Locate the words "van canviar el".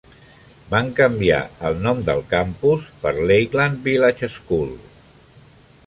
0.69-1.77